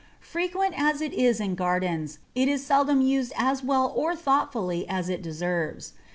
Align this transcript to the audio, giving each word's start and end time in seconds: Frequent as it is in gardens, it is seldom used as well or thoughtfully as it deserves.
Frequent 0.31 0.73
as 0.75 0.99
it 0.99 1.13
is 1.13 1.39
in 1.39 1.53
gardens, 1.53 2.17
it 2.33 2.47
is 2.47 2.65
seldom 2.65 3.01
used 3.01 3.31
as 3.37 3.63
well 3.63 3.93
or 3.95 4.15
thoughtfully 4.15 4.89
as 4.89 5.09
it 5.09 5.21
deserves. 5.21 5.93